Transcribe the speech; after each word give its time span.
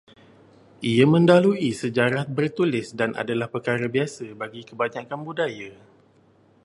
Ia 0.91 1.05
mendahului 1.13 1.69
sejarah 1.81 2.23
bertulis 2.39 2.87
dan 2.99 3.11
adalah 3.21 3.47
perkara 3.55 3.85
biasa 3.95 4.25
bagi 4.41 4.61
kebanyakan 4.69 5.19
budaya 5.27 5.71